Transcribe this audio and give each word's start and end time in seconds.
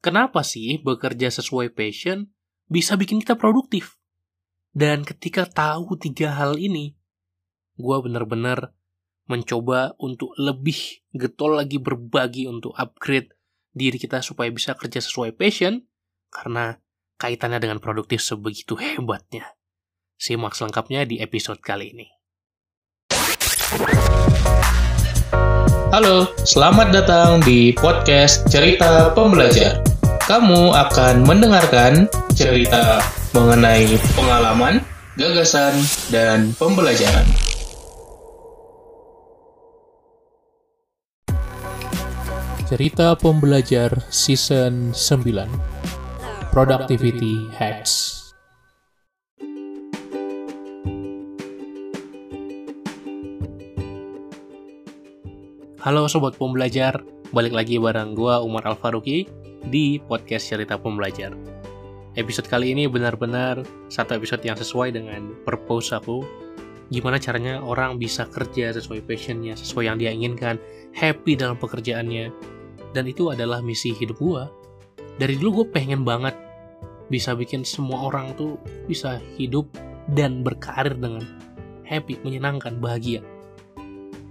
kenapa 0.00 0.42
sih 0.46 0.80
bekerja 0.82 1.30
sesuai 1.30 1.74
passion 1.74 2.30
bisa 2.70 2.94
bikin 2.94 3.22
kita 3.22 3.34
produktif? 3.38 3.98
Dan 4.74 5.02
ketika 5.02 5.48
tahu 5.48 5.98
tiga 5.98 6.36
hal 6.38 6.54
ini, 6.60 6.94
gue 7.78 7.96
bener-bener 8.04 8.74
mencoba 9.28 9.92
untuk 10.00 10.32
lebih 10.40 11.04
getol 11.12 11.60
lagi 11.60 11.76
berbagi 11.76 12.48
untuk 12.48 12.72
upgrade 12.78 13.34
diri 13.76 14.00
kita 14.00 14.24
supaya 14.24 14.48
bisa 14.48 14.72
kerja 14.74 14.98
sesuai 15.04 15.36
passion, 15.36 15.84
karena 16.32 16.80
kaitannya 17.20 17.60
dengan 17.60 17.78
produktif 17.78 18.24
sebegitu 18.24 18.78
hebatnya. 18.80 19.54
Simak 20.18 20.56
selengkapnya 20.56 21.06
di 21.06 21.22
episode 21.22 21.62
kali 21.62 21.94
ini. 21.94 22.06
Halo, 25.88 26.28
selamat 26.44 26.92
datang 26.92 27.40
di 27.40 27.72
podcast 27.72 28.44
Cerita 28.52 29.08
Pembelajar. 29.16 29.80
Kamu 30.28 30.76
akan 30.76 31.24
mendengarkan 31.24 32.04
cerita 32.36 33.00
mengenai 33.32 33.96
pengalaman, 34.12 34.84
gagasan, 35.16 35.72
dan 36.12 36.52
pembelajaran. 36.60 37.24
Cerita 42.68 43.16
Pembelajar 43.16 44.04
Season 44.12 44.92
9 44.92 46.52
Productivity 46.52 47.48
Hacks 47.56 48.17
Halo 55.78 56.10
Sobat 56.10 56.34
Pembelajar, 56.34 57.06
balik 57.30 57.54
lagi 57.54 57.78
bareng 57.78 58.18
gue 58.18 58.34
Umar 58.42 58.66
Alfaruki 58.66 59.30
di 59.70 60.02
podcast 60.02 60.50
Cerita 60.50 60.74
Pembelajar. 60.74 61.38
Episode 62.18 62.50
kali 62.50 62.74
ini 62.74 62.90
benar-benar 62.90 63.62
satu 63.86 64.18
episode 64.18 64.42
yang 64.42 64.58
sesuai 64.58 64.98
dengan 64.98 65.38
purpose 65.46 65.94
aku. 65.94 66.26
Gimana 66.90 67.22
caranya 67.22 67.62
orang 67.62 67.94
bisa 67.94 68.26
kerja 68.26 68.74
sesuai 68.74 69.06
passionnya, 69.06 69.54
sesuai 69.54 69.86
yang 69.86 70.02
dia 70.02 70.10
inginkan, 70.10 70.58
happy 70.98 71.38
dalam 71.38 71.54
pekerjaannya. 71.54 72.34
Dan 72.90 73.06
itu 73.06 73.30
adalah 73.30 73.62
misi 73.62 73.94
hidup 73.94 74.18
gue. 74.18 74.42
Dari 75.14 75.38
dulu 75.38 75.62
gue 75.62 75.66
pengen 75.78 76.02
banget 76.02 76.34
bisa 77.06 77.38
bikin 77.38 77.62
semua 77.62 78.10
orang 78.10 78.34
tuh 78.34 78.58
bisa 78.90 79.22
hidup 79.38 79.70
dan 80.10 80.42
berkarir 80.42 80.98
dengan 80.98 81.22
happy, 81.86 82.18
menyenangkan, 82.26 82.82
bahagia 82.82 83.22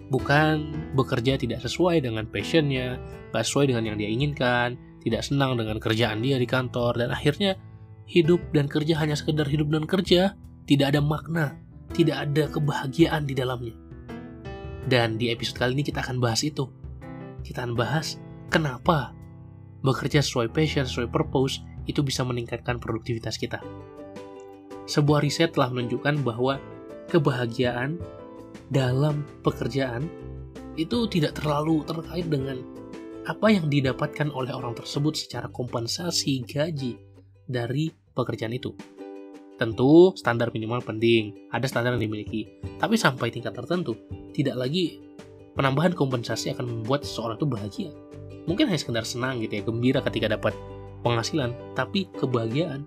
bukan 0.07 0.71
bekerja 0.95 1.35
tidak 1.35 1.59
sesuai 1.63 2.03
dengan 2.03 2.27
passionnya, 2.27 2.99
gak 3.35 3.43
sesuai 3.43 3.71
dengan 3.71 3.83
yang 3.93 3.97
dia 3.99 4.09
inginkan, 4.09 4.79
tidak 5.03 5.23
senang 5.23 5.59
dengan 5.59 5.77
kerjaan 5.79 6.23
dia 6.23 6.39
di 6.39 6.47
kantor, 6.47 6.99
dan 6.99 7.09
akhirnya 7.11 7.59
hidup 8.07 8.39
dan 8.55 8.71
kerja 8.71 8.99
hanya 9.03 9.19
sekedar 9.19 9.47
hidup 9.47 9.67
dan 9.71 9.83
kerja, 9.83 10.35
tidak 10.67 10.95
ada 10.95 11.01
makna, 11.03 11.59
tidak 11.91 12.27
ada 12.27 12.47
kebahagiaan 12.47 13.27
di 13.27 13.35
dalamnya. 13.35 13.75
Dan 14.87 15.19
di 15.19 15.27
episode 15.27 15.59
kali 15.59 15.75
ini 15.75 15.83
kita 15.83 15.99
akan 15.99 16.23
bahas 16.23 16.47
itu. 16.47 16.63
Kita 17.43 17.67
akan 17.67 17.75
bahas 17.75 18.15
kenapa 18.47 19.11
bekerja 19.83 20.23
sesuai 20.23 20.55
passion, 20.55 20.87
sesuai 20.87 21.11
purpose, 21.11 21.59
itu 21.87 21.99
bisa 22.03 22.23
meningkatkan 22.23 22.79
produktivitas 22.79 23.35
kita. 23.35 23.59
Sebuah 24.87 25.23
riset 25.23 25.51
telah 25.51 25.67
menunjukkan 25.71 26.23
bahwa 26.23 26.59
kebahagiaan 27.11 27.99
dalam 28.67 29.23
pekerjaan 29.43 30.07
itu 30.77 31.09
tidak 31.09 31.39
terlalu 31.41 31.81
terkait 31.87 32.27
dengan 32.29 32.59
apa 33.27 33.51
yang 33.51 33.67
didapatkan 33.67 34.31
oleh 34.31 34.55
orang 34.55 34.71
tersebut 34.77 35.19
secara 35.19 35.51
kompensasi 35.51 36.47
gaji 36.47 36.95
dari 37.43 37.91
pekerjaan 38.15 38.55
itu. 38.55 38.71
Tentu 39.57 40.13
standar 40.13 40.53
minimal 40.53 40.85
penting, 40.85 41.49
ada 41.49 41.65
standar 41.65 41.97
yang 41.97 42.07
dimiliki. 42.07 42.45
Tapi 42.77 42.93
sampai 42.93 43.33
tingkat 43.33 43.57
tertentu, 43.57 43.97
tidak 44.31 44.53
lagi 44.53 45.01
penambahan 45.57 45.97
kompensasi 45.97 46.53
akan 46.53 46.69
membuat 46.69 47.01
seseorang 47.01 47.41
itu 47.41 47.47
bahagia. 47.49 47.91
Mungkin 48.45 48.69
hanya 48.69 48.79
sekedar 48.79 49.03
senang 49.03 49.41
gitu 49.41 49.59
ya, 49.59 49.63
gembira 49.65 49.99
ketika 50.05 50.29
dapat 50.29 50.53
penghasilan, 51.01 51.51
tapi 51.73 52.07
kebahagiaan 52.15 52.85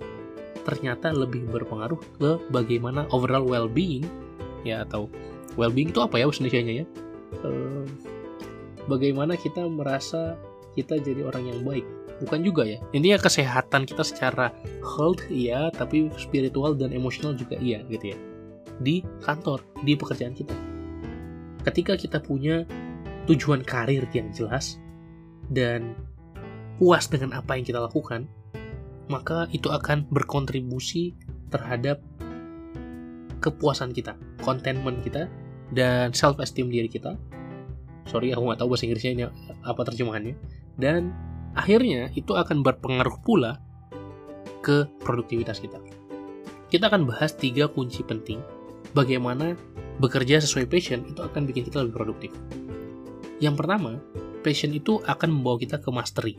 ternyata 0.62 1.10
lebih 1.10 1.48
berpengaruh 1.50 1.98
ke 2.20 2.30
bagaimana 2.52 3.08
overall 3.10 3.44
well-being 3.44 4.06
ya 4.62 4.84
atau 4.84 5.08
well-being 5.60 5.92
itu 5.92 6.00
apa 6.00 6.16
ya 6.16 6.24
Indonesia-nya 6.24 6.74
ya? 6.80 6.86
Bagaimana 8.88 9.36
kita 9.36 9.68
merasa 9.68 10.40
kita 10.72 10.96
jadi 10.96 11.28
orang 11.28 11.52
yang 11.52 11.60
baik? 11.60 11.84
Bukan 12.24 12.40
juga 12.40 12.64
ya. 12.64 12.80
Intinya 12.96 13.20
kesehatan 13.20 13.84
kita 13.84 14.00
secara 14.00 14.52
health 14.80 15.28
iya, 15.28 15.68
tapi 15.68 16.08
spiritual 16.16 16.72
dan 16.72 16.96
emosional 16.96 17.36
juga 17.36 17.60
iya 17.60 17.84
gitu 17.92 18.16
ya. 18.16 18.18
Di 18.80 19.04
kantor, 19.20 19.60
di 19.84 19.92
pekerjaan 19.92 20.32
kita. 20.32 20.56
Ketika 21.60 21.92
kita 22.00 22.24
punya 22.24 22.64
tujuan 23.28 23.60
karir 23.60 24.08
yang 24.16 24.32
jelas 24.32 24.80
dan 25.52 25.92
puas 26.80 27.04
dengan 27.12 27.36
apa 27.36 27.60
yang 27.60 27.68
kita 27.68 27.84
lakukan, 27.84 28.24
maka 29.12 29.44
itu 29.52 29.68
akan 29.68 30.08
berkontribusi 30.08 31.12
terhadap 31.52 32.00
kepuasan 33.44 33.92
kita, 33.92 34.16
contentment 34.44 35.00
kita, 35.04 35.28
dan 35.74 36.12
self 36.14 36.38
esteem 36.42 36.70
diri 36.70 36.90
kita. 36.90 37.14
Sorry, 38.08 38.34
aku 38.34 38.42
nggak 38.42 38.60
tahu 38.60 38.74
bahasa 38.74 38.84
Inggrisnya 38.90 39.12
ini 39.14 39.24
apa 39.62 39.80
terjemahannya. 39.86 40.34
Dan 40.74 41.14
akhirnya 41.54 42.10
itu 42.18 42.34
akan 42.34 42.66
berpengaruh 42.66 43.22
pula 43.22 43.62
ke 44.60 44.86
produktivitas 45.02 45.62
kita. 45.62 45.78
Kita 46.70 46.86
akan 46.86 47.06
bahas 47.06 47.34
tiga 47.34 47.66
kunci 47.66 48.06
penting 48.06 48.38
bagaimana 48.94 49.54
bekerja 49.98 50.38
sesuai 50.42 50.70
passion 50.70 51.02
itu 51.06 51.20
akan 51.20 51.46
bikin 51.46 51.66
kita 51.66 51.82
lebih 51.82 51.98
produktif. 51.98 52.32
Yang 53.40 53.64
pertama, 53.64 53.98
passion 54.44 54.72
itu 54.74 55.00
akan 55.04 55.28
membawa 55.40 55.56
kita 55.58 55.80
ke 55.80 55.90
mastery. 55.90 56.34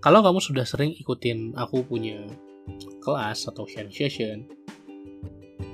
Kalau 0.00 0.22
kamu 0.22 0.38
sudah 0.38 0.62
sering 0.62 0.94
ikutin 0.94 1.56
aku 1.58 1.82
punya 1.82 2.26
kelas 3.02 3.46
atau 3.50 3.66
sharing 3.66 3.94
session, 3.94 4.46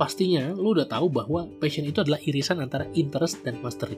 pastinya 0.03 0.51
lu 0.59 0.75
udah 0.75 0.91
tahu 0.91 1.07
bahwa 1.07 1.47
passion 1.63 1.87
itu 1.87 2.03
adalah 2.03 2.19
irisan 2.27 2.59
antara 2.59 2.91
interest 2.99 3.39
dan 3.47 3.63
mastery. 3.63 3.95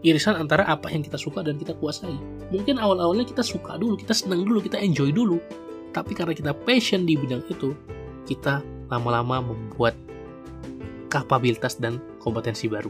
Irisan 0.00 0.40
antara 0.40 0.64
apa 0.64 0.88
yang 0.88 1.04
kita 1.04 1.20
suka 1.20 1.44
dan 1.44 1.60
kita 1.60 1.76
kuasai. 1.76 2.16
Mungkin 2.48 2.80
awal-awalnya 2.80 3.28
kita 3.28 3.44
suka 3.44 3.76
dulu, 3.76 4.00
kita 4.00 4.16
senang 4.16 4.48
dulu, 4.48 4.64
kita 4.64 4.80
enjoy 4.80 5.12
dulu. 5.12 5.36
Tapi 5.92 6.16
karena 6.16 6.32
kita 6.32 6.56
passion 6.64 7.04
di 7.04 7.20
bidang 7.20 7.44
itu, 7.52 7.76
kita 8.24 8.64
lama-lama 8.88 9.52
membuat 9.52 9.92
kapabilitas 11.12 11.76
dan 11.76 12.00
kompetensi 12.24 12.64
baru. 12.64 12.88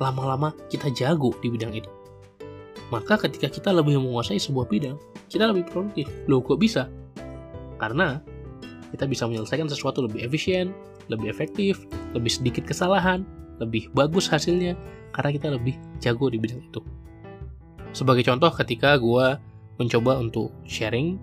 Lama-lama 0.00 0.56
kita 0.72 0.88
jago 0.96 1.36
di 1.44 1.52
bidang 1.52 1.76
itu. 1.76 1.92
Maka 2.88 3.20
ketika 3.28 3.52
kita 3.52 3.76
lebih 3.76 4.00
menguasai 4.00 4.40
sebuah 4.40 4.72
bidang, 4.72 4.96
kita 5.28 5.52
lebih 5.52 5.68
produktif. 5.68 6.08
Loh 6.32 6.40
kok 6.40 6.56
bisa? 6.56 6.88
Karena 7.76 8.24
kita 8.88 9.04
bisa 9.04 9.28
menyelesaikan 9.28 9.68
sesuatu 9.68 10.00
lebih 10.00 10.24
efisien, 10.24 10.72
lebih 11.08 11.30
efektif, 11.30 11.86
lebih 12.12 12.30
sedikit 12.30 12.66
kesalahan, 12.66 13.22
lebih 13.62 13.88
bagus 13.96 14.28
hasilnya 14.28 14.76
karena 15.14 15.30
kita 15.32 15.48
lebih 15.54 15.74
jago 16.02 16.28
di 16.28 16.36
bidang 16.36 16.60
itu. 16.60 16.80
Sebagai 17.96 18.28
contoh 18.28 18.52
ketika 18.52 19.00
gue 19.00 19.40
mencoba 19.80 20.20
untuk 20.20 20.52
sharing 20.68 21.16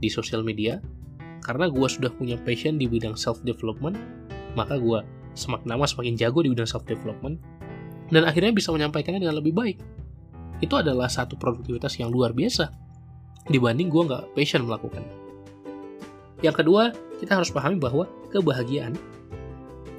di 0.00 0.08
sosial 0.08 0.40
media, 0.40 0.80
karena 1.44 1.68
gue 1.68 1.88
sudah 1.88 2.08
punya 2.12 2.40
passion 2.40 2.80
di 2.80 2.88
bidang 2.88 3.16
self-development, 3.16 3.96
maka 4.56 4.80
gue 4.80 5.04
semakin 5.36 5.68
lama 5.68 5.84
semakin 5.84 6.16
jago 6.16 6.40
di 6.40 6.52
bidang 6.52 6.68
self-development, 6.68 7.36
dan 8.08 8.22
akhirnya 8.24 8.56
bisa 8.56 8.72
menyampaikannya 8.72 9.20
dengan 9.20 9.36
lebih 9.36 9.52
baik. 9.52 9.78
Itu 10.64 10.80
adalah 10.80 11.12
satu 11.12 11.36
produktivitas 11.36 12.00
yang 12.00 12.08
luar 12.08 12.32
biasa 12.32 12.72
dibanding 13.48 13.88
gue 13.88 14.02
nggak 14.08 14.24
passion 14.36 14.64
melakukan. 14.64 15.04
Yang 16.44 16.64
kedua, 16.64 16.92
kita 17.18 17.38
harus 17.38 17.50
pahami 17.50 17.78
bahwa 17.78 18.06
kebahagiaan 18.30 18.94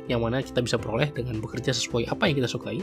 yang 0.10 0.26
mana 0.26 0.42
kita 0.42 0.66
bisa 0.66 0.82
peroleh 0.82 1.14
dengan 1.14 1.38
bekerja 1.38 1.70
sesuai 1.70 2.10
apa 2.10 2.26
yang 2.26 2.42
kita 2.42 2.50
sukai, 2.50 2.82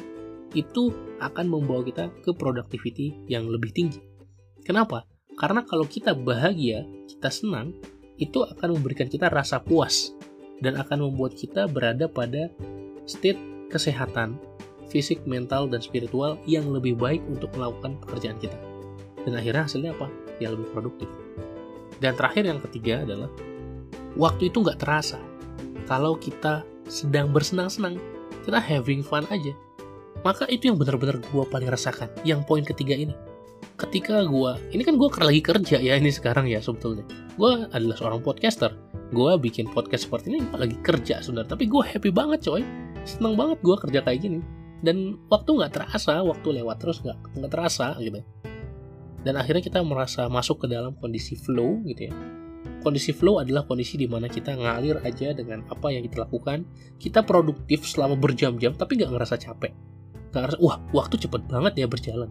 itu 0.54 0.94
akan 1.18 1.50
membawa 1.50 1.82
kita 1.82 2.06
ke 2.22 2.30
productivity 2.30 3.18
yang 3.26 3.50
lebih 3.50 3.74
tinggi. 3.74 3.98
Kenapa? 4.62 5.02
Karena 5.34 5.66
kalau 5.66 5.84
kita 5.84 6.14
bahagia, 6.14 6.86
kita 7.10 7.28
senang, 7.28 7.74
itu 8.16 8.46
akan 8.46 8.78
memberikan 8.78 9.10
kita 9.10 9.28
rasa 9.28 9.60
puas 9.60 10.14
dan 10.64 10.78
akan 10.80 11.10
membuat 11.10 11.36
kita 11.36 11.68
berada 11.68 12.08
pada 12.08 12.48
state 13.04 13.36
kesehatan 13.68 14.40
fisik, 14.88 15.20
mental, 15.26 15.66
dan 15.66 15.82
spiritual 15.82 16.38
yang 16.46 16.70
lebih 16.70 16.94
baik 16.96 17.20
untuk 17.26 17.50
melakukan 17.58 17.98
pekerjaan 18.06 18.38
kita. 18.38 18.56
Dan 19.26 19.34
akhirnya 19.34 19.66
hasilnya 19.66 19.92
apa? 19.98 20.06
Ya 20.38 20.54
lebih 20.54 20.70
produktif. 20.70 21.10
Dan 21.98 22.14
terakhir 22.14 22.46
yang 22.46 22.62
ketiga 22.62 23.02
adalah 23.02 23.28
waktu 24.16 24.48
itu 24.48 24.64
nggak 24.64 24.80
terasa. 24.82 25.20
Kalau 25.86 26.18
kita 26.18 26.66
sedang 26.88 27.30
bersenang-senang 27.30 28.00
kita 28.42 28.58
having 28.58 29.04
fun 29.04 29.26
aja. 29.28 29.52
Maka 30.24 30.48
itu 30.50 30.72
yang 30.72 30.78
benar-benar 30.80 31.22
gue 31.22 31.44
paling 31.46 31.68
rasakan 31.70 32.10
yang 32.26 32.42
poin 32.42 32.64
ketiga 32.66 32.96
ini. 32.96 33.14
Ketika 33.76 34.24
gue 34.24 34.52
ini 34.72 34.82
kan 34.82 34.96
gue 34.96 35.08
lagi 35.12 35.42
kerja 35.44 35.76
ya 35.78 35.94
ini 36.00 36.10
sekarang 36.10 36.48
ya 36.48 36.58
sebetulnya. 36.58 37.04
Gue 37.36 37.68
adalah 37.70 37.94
seorang 37.94 38.24
podcaster. 38.24 38.74
Gue 39.14 39.38
bikin 39.38 39.70
podcast 39.70 40.10
seperti 40.10 40.34
ini 40.34 40.42
gua 40.50 40.66
lagi 40.66 40.74
kerja 40.82 41.22
sebenarnya. 41.22 41.54
Tapi 41.54 41.64
gue 41.70 41.82
happy 41.84 42.10
banget 42.10 42.42
coy. 42.48 42.62
Seneng 43.06 43.38
banget 43.38 43.62
gue 43.62 43.76
kerja 43.78 44.00
kayak 44.02 44.18
gini. 44.18 44.40
Dan 44.82 45.20
waktu 45.30 45.50
nggak 45.54 45.72
terasa 45.76 46.24
waktu 46.24 46.62
lewat 46.62 46.76
terus 46.82 46.98
nggak 47.04 47.18
nggak 47.38 47.52
terasa 47.52 47.94
gitu. 48.02 48.18
Dan 49.22 49.34
akhirnya 49.38 49.62
kita 49.62 49.82
merasa 49.82 50.30
masuk 50.30 50.64
ke 50.64 50.66
dalam 50.70 50.94
kondisi 51.02 51.34
flow 51.34 51.82
gitu 51.86 52.10
ya 52.10 52.14
kondisi 52.86 53.10
flow 53.10 53.42
adalah 53.42 53.66
kondisi 53.66 53.98
di 53.98 54.06
mana 54.06 54.30
kita 54.30 54.54
ngalir 54.54 55.02
aja 55.02 55.34
dengan 55.34 55.66
apa 55.66 55.90
yang 55.90 56.06
kita 56.06 56.22
lakukan 56.22 56.62
kita 57.02 57.26
produktif 57.26 57.82
selama 57.82 58.14
berjam-jam 58.14 58.78
tapi 58.78 58.94
nggak 59.02 59.10
ngerasa 59.10 59.34
capek 59.42 59.74
nggak 60.30 60.40
ngerasa 60.46 60.58
wah 60.62 60.78
waktu 60.94 61.18
cepet 61.18 61.50
banget 61.50 61.82
ya 61.82 61.90
berjalan 61.90 62.30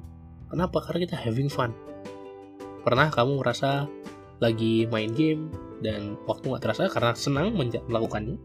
Kenapa? 0.49 0.77
Karena 0.81 0.99
kita 1.03 1.17
having 1.17 1.49
fun. 1.49 1.73
Pernah 2.85 3.09
kamu 3.09 3.41
ngerasa 3.41 3.89
lagi 4.39 4.85
main 4.87 5.09
game 5.15 5.49
dan 5.81 6.19
waktu 6.29 6.53
nggak 6.53 6.63
terasa 6.63 6.85
karena 6.87 7.11
senang 7.17 7.51
melakukannya? 7.89 8.37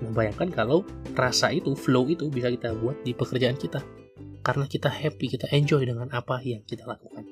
Nah, 0.00 0.10
bayangkan 0.12 0.48
kalau 0.52 0.84
rasa 1.16 1.52
itu, 1.52 1.72
flow 1.76 2.08
itu 2.08 2.28
bisa 2.28 2.52
kita 2.52 2.76
buat 2.76 3.00
di 3.04 3.16
pekerjaan 3.16 3.56
kita. 3.56 3.80
Karena 4.40 4.64
kita 4.68 4.88
happy, 4.88 5.36
kita 5.36 5.48
enjoy 5.52 5.84
dengan 5.84 6.08
apa 6.12 6.40
yang 6.44 6.64
kita 6.64 6.88
lakukan. 6.88 7.24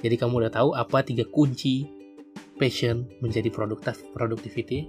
Jadi 0.00 0.14
kamu 0.16 0.48
udah 0.48 0.52
tahu 0.52 0.72
apa 0.72 1.04
tiga 1.04 1.28
kunci 1.28 1.99
passion 2.60 3.08
menjadi 3.24 3.48
produktif 3.48 4.04
productivity. 4.12 4.84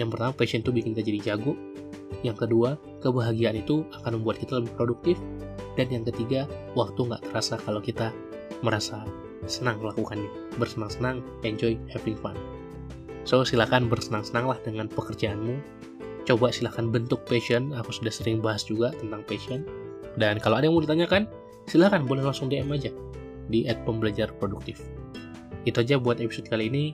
Yang 0.00 0.16
pertama, 0.16 0.32
passion 0.32 0.64
itu 0.64 0.72
bikin 0.72 0.96
kita 0.96 1.04
jadi 1.04 1.20
jago. 1.20 1.52
Yang 2.24 2.48
kedua, 2.48 2.80
kebahagiaan 3.04 3.60
itu 3.60 3.84
akan 4.00 4.18
membuat 4.18 4.40
kita 4.40 4.58
lebih 4.58 4.72
produktif. 4.74 5.16
Dan 5.76 5.92
yang 5.92 6.02
ketiga, 6.08 6.48
waktu 6.72 6.96
nggak 7.04 7.20
terasa 7.28 7.60
kalau 7.62 7.84
kita 7.84 8.08
merasa 8.64 9.04
senang 9.44 9.76
melakukannya. 9.84 10.56
Bersenang-senang, 10.56 11.20
enjoy, 11.44 11.76
having 11.92 12.16
fun. 12.16 12.34
So, 13.28 13.44
silakan 13.44 13.92
bersenang-senanglah 13.92 14.56
dengan 14.64 14.88
pekerjaanmu. 14.88 15.60
Coba 16.24 16.48
silakan 16.48 16.88
bentuk 16.88 17.28
passion. 17.28 17.76
Aku 17.76 17.92
sudah 17.92 18.10
sering 18.10 18.40
bahas 18.40 18.64
juga 18.64 18.96
tentang 18.96 19.20
passion. 19.28 19.68
Dan 20.16 20.40
kalau 20.40 20.56
ada 20.56 20.64
yang 20.64 20.74
mau 20.74 20.80
ditanyakan, 20.80 21.28
silakan 21.68 22.08
boleh 22.08 22.24
langsung 22.24 22.48
DM 22.48 22.72
aja 22.72 22.88
di 23.52 23.68
@pembelajar 23.84 24.32
produktif. 24.40 24.80
Itu 25.64 25.80
aja 25.80 25.96
buat 25.96 26.20
episode 26.20 26.48
kali 26.48 26.68
ini. 26.68 26.84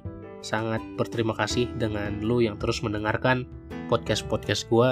Sangat 0.40 0.80
berterima 0.96 1.36
kasih 1.36 1.68
dengan 1.76 2.24
lo 2.24 2.40
yang 2.40 2.56
terus 2.56 2.80
mendengarkan 2.80 3.44
podcast-podcast 3.92 4.70
gue 4.72 4.88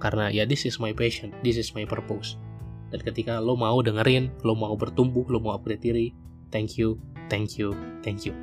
karena 0.00 0.32
ya 0.32 0.48
this 0.48 0.66
is 0.66 0.80
my 0.82 0.90
passion, 0.90 1.30
this 1.46 1.60
is 1.60 1.70
my 1.76 1.86
purpose. 1.86 2.40
Dan 2.90 3.04
ketika 3.06 3.38
lo 3.38 3.54
mau 3.54 3.78
dengerin, 3.84 4.34
lo 4.42 4.58
mau 4.58 4.74
bertumbuh, 4.74 5.22
lo 5.30 5.38
mau 5.38 5.54
upgrade 5.54 5.84
diri, 5.84 6.06
thank 6.50 6.74
you, 6.74 6.98
thank 7.30 7.54
you, 7.54 7.70
thank 8.02 8.26
you. 8.26 8.34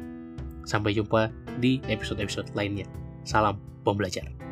Sampai 0.64 0.96
jumpa 0.96 1.34
di 1.60 1.84
episode-episode 1.92 2.56
lainnya. 2.56 2.88
Salam 3.28 3.60
pembelajar. 3.84 4.47